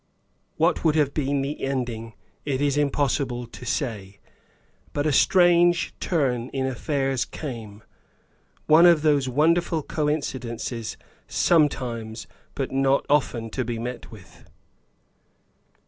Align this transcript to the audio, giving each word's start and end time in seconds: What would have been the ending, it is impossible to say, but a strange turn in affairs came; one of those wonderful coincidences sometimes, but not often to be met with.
What 0.57 0.83
would 0.83 0.95
have 0.95 1.13
been 1.13 1.43
the 1.43 1.61
ending, 1.63 2.15
it 2.43 2.59
is 2.59 2.75
impossible 2.75 3.45
to 3.45 3.65
say, 3.67 4.19
but 4.93 5.05
a 5.05 5.11
strange 5.11 5.93
turn 5.99 6.49
in 6.49 6.65
affairs 6.65 7.23
came; 7.23 7.83
one 8.65 8.87
of 8.87 9.03
those 9.03 9.29
wonderful 9.29 9.83
coincidences 9.83 10.97
sometimes, 11.27 12.25
but 12.55 12.71
not 12.71 13.05
often 13.11 13.51
to 13.51 13.63
be 13.63 13.77
met 13.77 14.09
with. 14.09 14.49